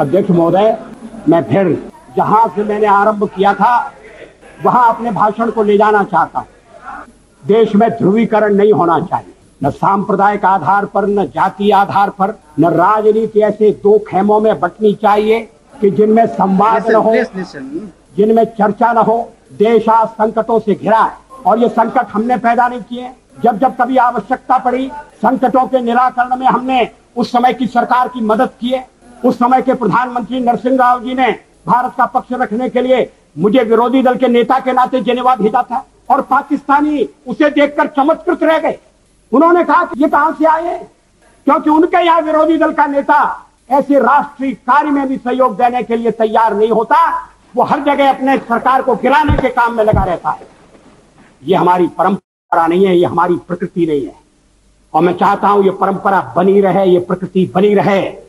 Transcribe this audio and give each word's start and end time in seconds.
अध्यक्ष 0.00 0.30
महोदय 0.30 0.76
मैं 1.28 1.42
फिर 1.42 1.68
जहाँ 2.16 2.46
से 2.56 2.64
मैंने 2.64 2.86
आरंभ 2.86 3.28
किया 3.36 3.52
था 3.54 3.70
वहाँ 4.64 4.88
अपने 4.88 5.10
भाषण 5.10 5.50
को 5.50 5.62
ले 5.62 5.76
जाना 5.78 6.02
चाहता 6.04 6.38
हूँ। 6.38 6.46
देश 7.42 7.74
में 7.76 7.88
ध्रुवीकरण 7.90 8.54
नहीं 8.54 8.72
होना 8.72 8.98
चाहिए। 9.00 9.32
न 9.60 9.70
सांप्रदायिक 9.70 10.44
आधार 10.44 10.86
पर 10.94 11.06
न 11.08 11.24
जाति 11.34 11.70
आधार 11.70 12.10
पर 12.18 12.34
न 12.60 12.70
राजनीति 12.72 13.40
ऐसे 13.40 13.70
दो 13.82 13.98
खेमों 14.08 14.40
में 14.40 14.58
बटनी 14.60 14.92
चाहिए 15.02 15.40
कि 15.80 15.90
जिनमें 15.90 16.26
संवाद 16.26 16.90
न 16.90 16.94
हो 16.96 17.14
जिनमें 18.16 18.44
चर्चा 18.58 18.92
न 18.92 18.98
हो 18.98 19.18
देश 19.58 19.88
आज 19.88 20.08
संकटों 20.08 20.58
से 20.58 20.74
घिरा 20.74 20.98
है। 20.98 21.24
और 21.46 21.58
ये 21.58 21.68
संकट 21.68 22.12
हमने 22.12 22.36
पैदा 22.36 22.68
नहीं 22.68 22.80
किए। 22.80 23.10
जब 23.42 23.58
जब 23.58 23.76
कभी 23.76 23.96
आवश्यकता 23.96 24.58
पड़ी 24.58 24.90
संकटों 25.22 25.66
के 25.66 25.80
निराकरण 25.80 26.36
में 26.36 26.46
हमने 26.46 26.88
उस 27.16 27.32
समय 27.32 27.52
की 27.54 27.66
सरकार 27.66 28.08
की 28.08 28.20
मदद 28.22 28.50
की 28.60 28.70
है। 28.70 28.86
उस 29.24 29.38
समय 29.38 29.62
के 29.62 29.74
प्रधानमंत्री 29.74 30.40
नरसिंह 30.40 30.76
राव 30.76 31.04
जी 31.04 31.14
ने 31.14 31.30
भारत 31.66 31.92
का 31.98 32.06
पक्ष 32.06 32.32
रखने 32.32 32.68
के 32.68 32.80
लिए 32.80 33.10
मुझे 33.38 33.62
विरोधी 33.64 34.02
दल 34.02 34.16
के 34.16 34.28
नेता 34.28 34.58
के 34.58 34.72
नाते 34.72 35.00
जेनेवा 35.00 35.34
भेजा 35.36 35.62
था 35.62 35.84
और 36.10 36.20
पाकिस्तानी 36.22 37.08
उसे 37.26 37.50
देखकर 37.50 37.86
चमत्कृत 37.86 38.42
रह 38.42 38.58
गए। 38.58 38.78
उन्होंने 39.32 39.64
कहा 39.64 39.84
कि 39.84 40.02
ये 40.02 40.08
कहाँ 40.08 40.32
से 40.32 40.44
आए 40.46 40.78
क्योंकि 41.46 41.70
उनके 41.70 42.04
यहाँ 42.04 42.20
विरोधी 42.20 42.56
दल 42.58 42.72
का 42.72 42.86
नेता 42.86 43.18
ऐसे 43.70 43.98
राष्ट्रीय 43.98 44.52
कार्य 44.52 44.90
में 44.90 45.06
भी 45.08 45.16
सहयोग 45.16 45.56
देने 45.56 45.82
के 45.82 45.96
लिए 45.96 46.10
तैयार 46.10 46.54
नहीं 46.54 46.70
होता, 46.70 46.98
वो 47.56 47.62
हर 47.62 47.80
जगह 47.84 48.10
अपने 48.10 48.36
सरकार 48.38 48.82
को 48.82 48.94
गिराने 48.96 49.36
के 49.38 49.48
काम 49.48 49.74
में 49.76 49.84
लगा 49.84 50.04
रहता 50.04 50.30
है। 50.30 50.46
ये 51.42 51.54
हमारी 51.56 51.86
परंपरा 51.88 52.66
नहीं 52.66 52.86
है, 52.86 52.96
ये 52.96 53.04
हमारी 53.04 53.36
प्रकृति 53.48 53.86
नहीं 53.86 54.04
है। 54.06 54.14
और 54.94 55.02
मैं 55.02 55.12
चाहता 55.12 55.48
हूँ 55.48 55.64
ये 55.64 55.70
परंपरा 55.70 56.20
बनी 56.36 56.60
रहे, 56.60 56.84
ये 56.84 56.98
प्रकृति 57.00 57.50
बनी 57.54 57.74
रहे। 57.74 58.25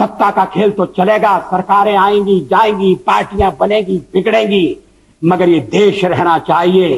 सत्ता 0.00 0.30
का 0.30 0.44
खेल 0.44 0.70
तो 0.70 0.84
चलेगा, 0.88 1.38
सरकारें 1.50 1.96
आएँगी, 1.96 2.40
जाएँगी, 2.50 2.94
पार्टियाँ 3.06 3.56
बनेगी, 3.60 3.96
बिगड़ेंगी, 4.12 4.76
मगर 5.22 5.48
ये 5.48 5.58
देश 5.70 6.04
रहना 6.04 6.38
चाहिए, 6.40 6.88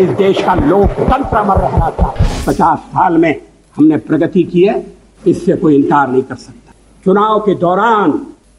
इस 0.00 0.08
देश 0.10 0.42
का 0.42 0.54
लोकतंत्र 0.54 1.36
अमर 1.36 1.58
रहना 1.58 1.90
चाहिए। 1.90 2.44
पचास 2.46 2.78
साल 2.78 3.16
में 3.18 3.34
हमने 3.76 3.96
प्रगति 3.98 4.42
की 4.44 4.62
है, 4.62 4.84
इससे 5.26 5.56
कोई 5.56 5.74
इनकार 5.76 6.08
नहीं 6.08 6.22
कर 6.22 6.34
सकता। 6.36 6.72
चुनाव 7.04 7.38
के 7.40 7.54
दौरान 7.56 8.10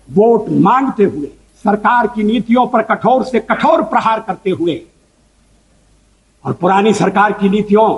वोट 0.10 0.50
मांगते 0.62 1.04
हुए, 1.04 1.28
सरकार 1.66 2.08
की 2.08 2.24
नीतियों 2.24 2.66
पर 2.68 2.82
कठोर 2.84 3.24
से 3.24 3.40
कठोर 3.42 3.82
प्रहार 3.84 4.20
करते 4.20 4.50
हुए, 4.50 4.82
और 6.46 6.54
पुरानी 6.54 6.94
सरकार 6.94 7.32
की 7.32 7.50
नीतियों 7.50 7.90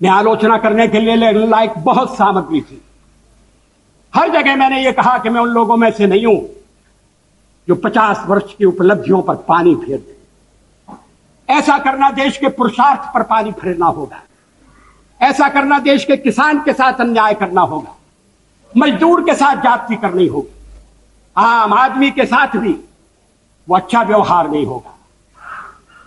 में 0.00 0.10
आलोचना 0.10 0.58
करने 0.58 0.88
के 0.88 1.00
लिए 1.00 1.32
लायक 1.46 1.78
बहुत 1.78 2.16
सामग्री 2.16 2.60
थी। 2.60 2.80
हर 4.14 4.28
जगह 4.32 4.56
मैंने 4.56 4.82
ये 4.84 4.92
कहा 4.92 5.16
कि 5.18 5.28
मैं 5.28 5.40
उन 5.40 5.48
लोगों 5.48 5.76
में 5.76 5.90
से 5.92 6.06
नहीं 6.06 6.26
हूँ 6.26 6.40
जो 7.68 7.74
50 7.76 8.26
वर्ष 8.26 8.54
की 8.54 8.64
उपलब्धियों 8.64 9.20
पर 9.22 9.34
पानी 9.48 9.74
फेर 9.74 9.98
दे 9.98 10.12
ऐसा 11.48 11.78
करना 11.78 12.10
देश 12.10 12.36
के 12.38 12.48
पुरुषार्थ 12.48 13.12
पर 13.14 13.22
पानी 13.22 13.52
फेरना 13.52 13.86
होगा। 13.86 14.20
ऐसा 15.20 15.48
करना 15.48 15.78
देश 15.78 16.04
के 16.04 16.16
किसान 16.16 16.60
के 16.64 16.72
साथ 16.72 17.00
अन्याय 17.00 17.34
करना 17.34 17.60
होगा। 17.60 17.94
मजदूर 18.72 19.22
के 19.24 19.34
साथ 19.34 19.62
जाति 19.62 19.96
करनी 19.96 20.26
होगी। 20.26 20.52
आम 21.36 21.72
आदमी 21.74 22.10
के 22.10 22.24
साथ 22.26 22.56
भी 22.56 22.72
वो 23.68 23.76
अच्छा 23.76 24.02
व्यवहार 24.02 24.50
नहीं 24.50 24.66
होगा। 24.66 24.94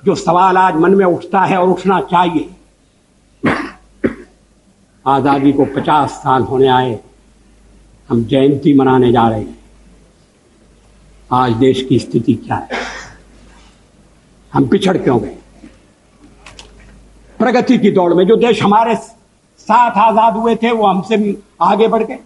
जो 0.04 0.16
सवाल 0.16 0.58
आज 0.58 0.76
मन 0.76 0.96
में 0.96 1.06
उठता 1.06 1.42
है 1.42 1.58
और 1.58 1.70
उठना 1.70 2.00
चाहिए, 2.02 2.50
आज़ादी 5.06 5.52
को 5.54 5.66
50 5.76 6.12
साल 6.14 6.44
होने 6.44 6.68
आए। 6.68 7.00
हम 8.10 8.24
जयंती 8.24 8.74
मनाने 8.74 9.12
जा 9.12 9.28
रहे 9.28 9.42
हैं। 9.42 9.58
आज 11.30 11.54
देश 11.54 11.86
की 11.90 12.00
स्थिति 12.00 12.34
क्या 12.36 12.56
है? 12.56 12.80
हम 14.54 14.68
पिछड़ 14.68 14.98
क्यों 14.98 15.20
गए? 15.22 15.36
प्रगति 17.40 17.78
की 17.78 17.92
दौड़ 17.92 18.14
में 18.14 18.26
जो 18.28 18.36
देश 18.36 18.62
हमारे 18.64 18.96
साथ 18.96 19.98
आज़ाद 19.98 20.36
हुए 20.36 20.56
थे, 20.56 20.72
वो 20.72 20.86
हमसे 20.88 21.38
आगे 21.62 21.88
बढ़ 21.88 22.04
गए। 22.04 22.20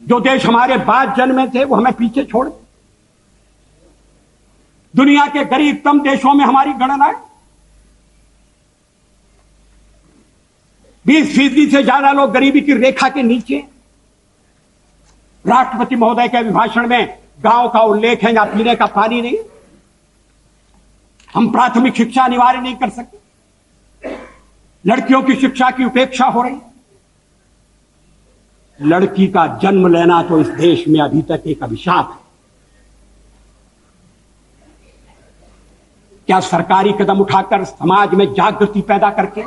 जो 0.00 0.20
देश 0.20 0.46
हमारे 0.46 0.76
बाद 0.76 1.14
जन्मे 1.16 1.46
थे, 1.48 1.64
वो 1.64 1.76
हमें 1.76 1.92
पीछे 1.92 2.24
छोड़ 2.24 2.48
गए। 2.48 2.64
दुनिया 4.94 5.26
के 5.26 5.44
गरीबतम 5.44 6.00
देशों 6.00 6.34
में 6.34 6.44
हमारी 6.44 6.72
गणना 6.72 7.04
है। 7.04 7.14
बीस 11.04 11.34
फ़ीसदी 11.36 11.66
से 11.66 11.82
ज़्यादा 11.82 12.12
लोग 12.12 12.30
गरीबी 12.32 12.60
की 12.60 12.74
रेखा 12.74 13.08
के 13.08 13.22
नीचे 13.22 13.62
राष्ट्रपति 15.46 15.96
महोदय 15.96 16.28
के 16.28 16.36
अभिभाषण 16.36 16.86
में 16.88 17.18
गाँव 17.40 17.68
का 17.68 17.80
उल्लेख 17.80 18.24
है 18.24 18.34
या 18.34 18.44
पीने 18.44 18.74
का 18.74 18.86
पानी 18.86 19.20
नहीं। 19.22 19.36
हम 21.34 21.50
प्राथमिक 21.52 21.96
शिक्षा 21.96 22.24
अनिवार्य 22.24 22.60
नहीं 22.60 22.74
कर 22.76 22.88
सकते। 22.90 23.18
लड़कियों 24.84 25.22
की 25.22 25.34
शिक्षा 25.34 25.70
की 25.70 25.84
उपेक्षा 25.84 26.26
हो 26.26 26.42
रही। 26.42 26.56
लड़की 28.78 29.26
का 29.28 29.46
जन्म 29.62 29.86
लेना 29.88 30.22
तो 30.22 30.38
इस 30.40 30.48
देश 30.50 30.84
में 30.88 31.00
अभी 31.00 31.22
तक 31.22 31.42
एक 31.46 31.62
अभिशाप 31.62 32.10
है। 32.10 32.24
क्या 36.28 36.40
सरकारी 36.42 36.92
कदम 36.92 37.20
उठाकर 37.20 37.64
समाज 37.64 38.14
में 38.14 38.32
जागृति 38.34 38.80
पैदा 38.80 39.10
करके, 39.10 39.42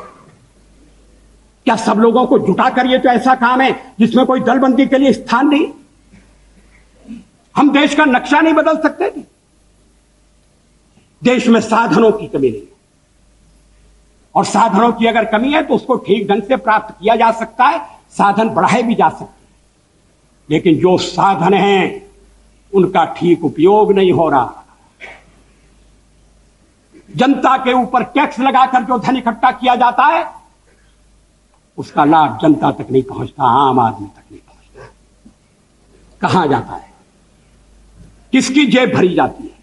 क्या 1.65 1.75
सब 1.77 1.99
लोगों 1.99 2.25
को 2.25 2.39
जुटाकर 2.39 2.87
ये 2.87 2.97
तो 2.97 3.09
ऐसा 3.09 3.35
काम 3.35 3.61
है 3.61 3.71
जिसमें 3.99 4.25
कोई 4.25 4.39
दलबंदी 4.41 4.85
के 4.87 4.97
लिए 4.97 5.13
स्थान 5.13 5.47
नहीं? 5.47 5.67
हम 7.59 7.71
देश 7.71 7.95
का 7.95 8.05
नक्शा 8.05 8.39
नहीं 8.41 8.53
बदल 8.53 8.77
सकते 8.77 9.09
थे 9.11 9.23
देश 11.21 11.47
में 11.47 11.59
साधनों 11.61 12.11
की 12.11 12.27
कमी 12.27 12.49
नहीं। 12.51 12.67
और 14.35 14.45
साधनों 14.45 14.91
की 14.91 15.05
अगर 15.05 15.25
कमी 15.25 15.51
है 15.53 15.63
तो 15.63 15.75
उसको 15.75 15.95
ठीक 15.97 16.27
ढंग 16.27 16.43
से 16.43 16.57
प्राप्त 16.57 16.95
किया 16.99 17.15
जा 17.15 17.31
सकता 17.31 17.65
है, 17.65 17.79
साधन 18.11 18.49
बढ़ाए 18.49 18.83
भी 18.83 18.95
जा 18.95 19.09
सकते 19.09 19.23
हैं। 19.23 19.47
लेकिन 20.49 20.79
जो 20.79 20.97
साधन 20.97 21.53
हैं, 21.53 22.09
उनका 22.73 23.05
ठीक 23.13 23.43
उपयोग 23.45 23.91
नहीं 23.91 24.11
हो 24.11 24.29
रहा। 24.29 24.63
जनता 27.15 27.57
के 27.57 27.73
ऊपर 27.73 28.03
टैक्स 28.05 28.39
लगाकर 28.39 28.83
जो 28.83 28.97
धन 28.99 29.17
इकट्ठा 29.17 29.51
किया 29.51 29.75
जाता 29.75 30.05
है, 30.05 30.25
उसका 31.77 32.03
लाभ 32.05 32.39
जनता 32.41 32.71
तक 32.71 32.91
नहीं 32.91 33.03
पहुँचता, 33.03 33.43
आम 33.43 33.79
आदमी 33.79 34.07
तक 34.07 34.31
नहीं 34.31 34.41
पहुँचता। 34.41 34.87
कहाँ 36.21 36.47
जाता 36.47 36.73
है? 36.73 36.88
किसकी 38.31 38.65
जेब 38.65 38.93
भरी 38.93 39.13
जाती 39.15 39.43
है? 39.43 39.57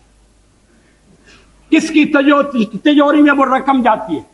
किसकी 1.71 2.05
तजो, 2.05 2.43
तिजोरी 2.77 3.23
में 3.23 3.33
वो 3.33 3.45
रकम 3.57 3.83
जाती 3.83 4.15
है? 4.15 4.25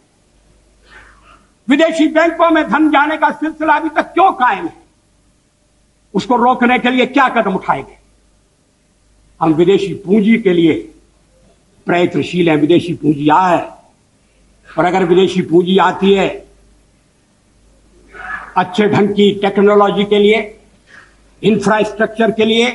विदेशी 1.69 2.07
बैंकों 2.09 2.51
में 2.51 2.65
धन 2.71 2.91
जाने 2.91 3.17
का 3.17 3.31
सिलसिला 3.31 3.75
अभी 3.75 3.89
तक 3.89 4.13
क्यों 4.15 4.33
कायम 4.33 4.67
है? 4.67 4.75
उसको 6.15 6.37
रोकने 6.37 6.79
के 6.79 6.91
लिए 6.91 7.07
क्या 7.07 7.29
कदम 7.29 7.55
उठाए 7.55 7.83
गए 7.83 7.99
हम 9.41 9.53
विदेशी 9.55 9.95
पूंजी 9.95 10.39
के 10.39 10.53
लिए 10.53 10.73
प्रयत्नशील 11.87 12.49
है 12.49 12.57
विदेशी 12.57 12.95
पूंजी 12.95 13.29
आए 13.29 13.59
और 14.79 14.85
अगर 14.85 15.05
विदेशी 15.05 15.43
पूंजी 15.43 15.79
आती 15.79 16.13
है 16.15 16.29
अच्छे 18.57 18.87
ढंग 18.89 19.09
की 19.09 19.31
टेक्नोलॉजी 19.43 20.05
के 20.05 20.19
लिए 20.19 20.41
इंफ्रास्ट्रक्चर 21.43 22.31
के 22.31 22.45
लिए 22.45 22.69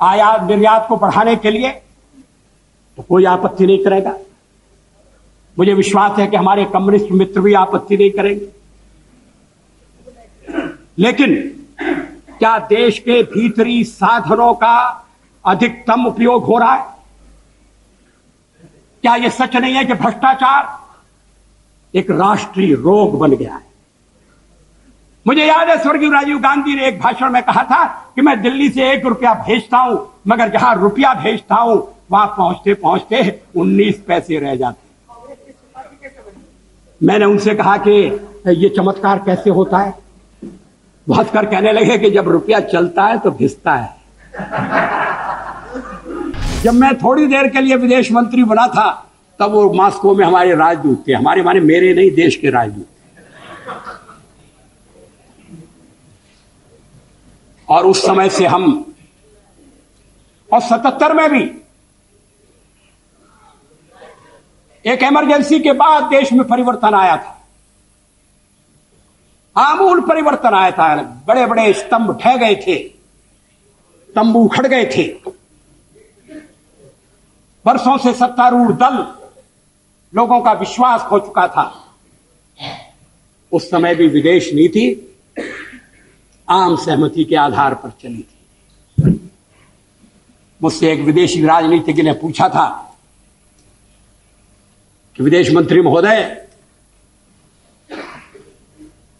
आयात 0.00 0.42
निर्यात 0.42 0.86
को 0.88 0.96
बढ़ाने 0.96 1.36
के 1.36 1.50
लिए 1.50 1.70
तो 2.98 3.02
कोई 3.02 3.24
आपत्ति 3.24 3.66
नहीं 3.66 3.78
करेगा। 3.84 4.14
मुझे 5.56 5.74
विश्वास 5.74 6.18
है 6.18 6.26
कि 6.26 6.36
हमारे 6.36 6.64
कम्युनिस्ट 6.64 7.10
मित्र 7.12 7.40
भी 7.40 7.54
आपत्ति 7.54 7.96
नहीं 7.96 8.10
करेंगे। 8.10 8.48
लेकिन 10.98 11.34
क्या 12.38 12.58
देश 12.68 12.98
के 12.98 13.22
भीतरी 13.22 13.82
साधनों 13.84 14.52
का 14.54 14.76
अधिकतम 15.44 16.06
उपयोग 16.06 16.44
हो 16.44 16.58
रहा 16.58 16.74
है? 16.74 16.86
क्या 19.02 19.14
यह 19.16 19.28
सच 19.30 19.56
नहीं 19.56 19.74
है 19.74 19.84
कि 19.84 19.94
भ्रष्टाचार 19.94 20.76
एक 21.94 22.10
राष्ट्रीय 22.10 22.74
रोग 22.74 23.18
बन 23.18 23.30
गया 23.30 23.54
है? 23.54 23.67
मुझे 25.26 25.44
याद 25.44 25.68
है, 25.68 25.76
स्वर्गीय 25.78 26.10
राजीव 26.10 26.38
गांधी 26.38 26.74
ने 26.74 26.86
एक 26.86 26.98
भाषण 27.00 27.30
में 27.30 27.42
कहा 27.42 27.62
था 27.64 27.84
कि 28.14 28.22
मैं 28.22 28.40
दिल्ली 28.42 28.68
से 28.68 28.90
एक 28.92 29.06
रुपया 29.06 29.32
भेजता 29.48 29.78
हूँ, 29.78 30.06
मगर 30.28 30.48
जहाँ 30.48 30.74
रुपया 30.74 31.12
भेजता 31.14 31.54
हूँ, 31.54 31.76
वहाँ 32.10 32.26
पहुँचते 32.36 32.74
पहुँचते 32.74 33.40
उन्नीस 33.56 34.00
पैसे 34.08 34.38
रह 34.38 34.54
जाते 34.56 34.86
मैंने 37.00 37.24
उनसे 37.24 37.54
कहा 37.54 37.76
कि 37.78 37.92
ये 38.48 38.68
चमत्कार 38.68 39.18
कैसे 39.26 39.50
होता 39.50 39.78
है? 39.78 39.94
बहुत 41.06 41.30
कर 41.30 41.46
कहने 41.46 41.72
लगे 41.72 41.98
कि 41.98 42.10
जब 42.10 42.28
रुपया 42.28 42.60
चलता 42.62 43.04
है 43.04 43.18
तो 43.18 43.30
घिसता 43.30 43.74
है। 43.74 43.96
जब 46.62 46.74
मैं 46.74 46.94
थोड़ी 46.98 47.26
देर 47.26 47.48
के 47.48 47.60
लिए 47.60 47.76
विदेश 47.76 48.12
मंत्री 48.12 48.44
बना 48.44 48.66
था, 48.68 48.90
तब 49.40 49.52
वो 49.52 49.72
मास्को 49.72 50.14
में 50.14 50.24
हमारे 50.26 50.54
राजदूत 50.54 51.04
थे। 51.08 51.12
हमारे 51.12 51.42
माने 51.42 51.60
मेरे 51.60 51.92
नहीं, 51.94 52.10
देश 52.10 52.36
के 52.36 52.50
राजदूत 52.50 52.86
और 57.68 57.86
उस 57.86 58.06
समय 58.06 58.28
से 58.28 58.46
हम, 58.46 58.94
और 60.52 60.60
सतहत्तर 60.60 61.12
में 61.12 61.30
भी, 61.30 61.62
एक 64.90 65.02
इमरजेंसी 65.02 65.60
के 65.60 65.72
बाद 65.72 66.02
देश 66.02 66.32
में 66.32 66.48
परिवर्तन 66.48 66.94
आया 66.94 67.16
था। 67.16 67.34
आमूल 69.56 70.00
परिवर्तन 70.00 70.54
आया 70.54 70.70
था। 70.70 71.02
बड़े 71.02 71.46
बड़े 71.46 71.72
स्तंभ 71.72 72.20
ढह 72.22 72.36
गए 72.36 72.54
थे। 72.54 72.78
तंबू 74.14 74.44
उखड़ 74.44 74.66
गए 74.66 74.84
थे। 74.84 75.12
वर्षों 77.66 77.98
से 77.98 78.12
सत्तारूढ़ 78.12 78.72
दल 78.72 79.14
लोगों 80.14 80.40
का 80.40 80.52
विश्वास 80.52 81.02
खो 81.02 81.18
चुका 81.18 81.48
था। 81.48 81.94
उस 83.52 83.70
समय 83.70 83.94
भी 83.94 84.08
विदेश 84.08 84.54
नीति 84.54 85.17
आम 86.50 86.76
सहमति 86.76 87.24
के 87.24 87.36
आधार 87.36 87.74
पर 87.74 87.90
चली 88.02 88.22
थी। 88.22 89.30
मुझसे 90.62 90.92
एक 90.92 91.00
विदेशी 91.00 91.42
राजनीतिज्ञ 91.46 92.02
ने 92.02 92.12
पूछा 92.12 92.48
था 92.48 92.66
कि 95.16 95.22
विदेश 95.22 95.50
मंत्री 95.52 95.80
महोदय, 95.82 96.46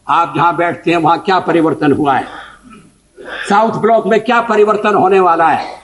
आप 0.07 0.33
जहाँ 0.37 0.57
बैठते 0.57 0.91
हैं 0.91 0.99
वहाँ 0.99 1.19
क्या 1.19 1.39
परिवर्तन 1.41 1.93
हुआ 1.93 2.19
है? 2.19 2.27
साउथ 3.49 3.81
ब्लॉक 3.81 4.07
में 4.07 4.21
क्या 4.21 4.41
परिवर्तन 4.41 4.95
होने 4.95 5.21
वाला 5.21 5.49
है? 5.49 5.83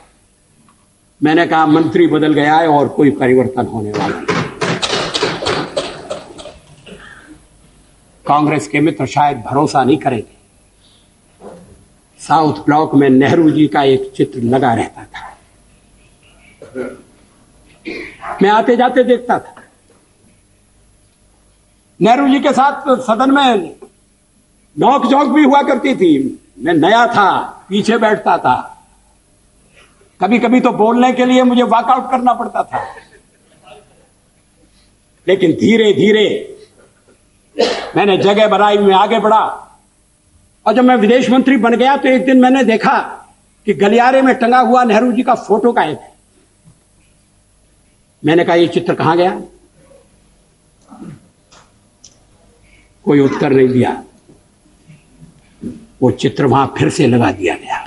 मैंने 1.22 1.46
कहा, 1.46 1.66
मंत्री 1.66 2.06
बदल 2.06 2.32
गया 2.32 2.56
है 2.56 2.68
और 2.68 2.88
कोई 2.88 3.10
परिवर्तन 3.10 3.66
होने 3.66 3.92
वाला 3.92 4.16
नहीं। 4.16 4.26
कांग्रेस 8.26 8.68
के 8.68 8.80
मित्र 8.80 9.06
शायद 9.06 9.42
भरोसा 9.46 9.84
नहीं 9.84 9.96
करेंगे। 9.96 10.33
साउथ 12.28 12.54
ब्लॉक 12.54 12.94
में 12.94 13.08
नेहरू 13.10 13.50
जी 13.50 13.66
का 13.66 13.82
एक 13.82 14.12
चित्र 14.16 14.40
लगा 14.42 14.74
रहता 14.74 15.04
था। 15.04 15.36
मैं 18.42 18.50
आते 18.50 18.76
जाते 18.76 19.04
देखता 19.04 19.38
था। 19.38 19.54
नेहरू 22.00 22.28
जी 22.28 22.40
के 22.40 22.52
साथ 22.52 22.96
सदन 22.96 23.30
में 23.30 23.76
नौक 24.78 25.06
झोंक 25.06 25.28
भी 25.28 25.44
हुआ 25.44 25.62
करती 25.62 25.94
थी। 25.96 26.40
मैं 26.58 26.74
नया 26.74 27.06
था, 27.06 27.40
पीछे 27.68 27.98
बैठता 27.98 28.38
था। 28.38 28.86
कभी 30.20 30.38
कभी 30.38 30.60
तो 30.60 30.70
बोलने 30.70 31.12
के 31.12 31.24
लिए 31.24 31.42
मुझे 31.42 31.62
वॉकआउट 31.62 32.10
करना 32.10 32.32
पड़ता 32.32 32.62
था। 32.62 32.84
लेकिन 35.28 35.52
धीरे 35.52 35.92
धीरे 35.92 36.26
मैंने 37.96 38.16
जगह 38.18 38.48
बनाई, 38.48 38.78
में 38.78 38.94
आगे 38.94 39.18
बढ़ा। 39.18 39.70
और 40.66 40.74
जब 40.74 40.84
मैं 40.84 40.96
विदेश 40.96 41.30
मंत्री 41.30 41.56
बन 41.56 41.76
गया 41.76 41.96
तो 41.96 42.08
एक 42.08 42.24
दिन 42.24 42.40
मैंने 42.40 42.64
देखा 42.64 42.98
कि 43.66 43.74
गलियारे 43.74 44.22
में 44.22 44.34
टंगा 44.34 44.58
हुआ 44.58 44.84
नेहरू 44.84 45.12
जी 45.12 45.22
का 45.22 45.34
फ़ोटो 45.34 45.72
का 45.72 45.84
एक 45.84 45.98
मैंने 48.22 48.44
कहा, 48.44 48.54
ये 48.56 48.66
चित्र 48.66 48.94
कहाँ 48.94 49.16
गया? 49.16 49.40
कोई 53.04 53.20
उत्तर 53.20 53.52
नहीं 53.52 53.68
दिया। 53.68 54.02
वो 56.02 56.10
चित्र 56.10 56.46
वहाँ 56.46 56.74
फिर 56.78 56.90
से 56.90 57.06
लगा 57.06 57.30
दिया 57.32 57.54
गया। 57.54 57.83